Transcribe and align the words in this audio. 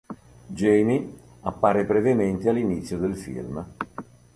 Jamie 0.47 1.13
appare 1.41 1.85
brevemente 1.85 2.49
all'inizio 2.49 2.97
del 2.97 3.15
film. 3.15 3.63